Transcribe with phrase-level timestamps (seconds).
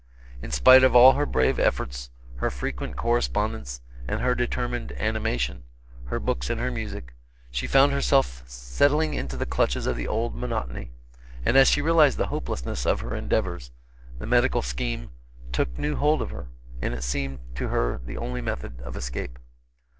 [0.41, 5.61] In spite of all her brave efforts, her frequent correspondence, and her determined animation,
[6.05, 7.13] her books and her music,
[7.51, 10.89] she found herself settling into the clutches of the old monotony,
[11.45, 13.69] and as she realized the hopelessness of her endeavors,
[14.17, 15.11] the medical scheme
[15.51, 16.47] took new hold of her,
[16.81, 19.37] and seemed to her the only method of escape.